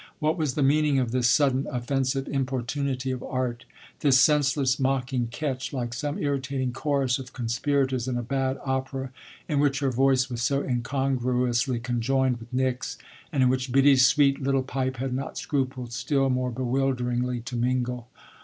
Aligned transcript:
What 0.17 0.35
was 0.35 0.55
the 0.55 0.63
meaning 0.63 0.97
of 0.97 1.11
this 1.11 1.29
sudden, 1.29 1.67
offensive 1.69 2.27
importunity 2.27 3.11
of 3.11 3.21
"art," 3.21 3.65
this 3.99 4.19
senseless, 4.19 4.79
mocking 4.79 5.27
catch, 5.27 5.73
like 5.73 5.93
some 5.93 6.17
irritating 6.17 6.73
chorus 6.73 7.19
of 7.19 7.33
conspirators 7.33 8.07
in 8.07 8.17
a 8.17 8.23
bad 8.23 8.57
opera, 8.65 9.11
in 9.47 9.59
which 9.59 9.77
her 9.79 9.91
voice 9.91 10.27
was 10.27 10.41
so 10.41 10.63
incongruously 10.63 11.79
conjoined 11.81 12.37
with 12.37 12.51
Nick's 12.51 12.97
and 13.31 13.43
in 13.43 13.49
which 13.49 13.71
Biddy's 13.71 14.03
sweet 14.03 14.41
little 14.41 14.63
pipe 14.63 14.97
had 14.97 15.13
not 15.13 15.37
scrupled 15.37 15.93
still 15.93 16.31
more 16.31 16.49
bewilderingly 16.49 17.41
to 17.41 17.55
mingle? 17.55 18.07